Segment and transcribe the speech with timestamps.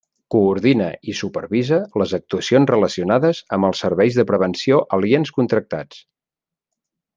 [0.35, 6.05] Coordina i supervisa les actuacions relacionades amb els serveis de prevenció aliens contractats.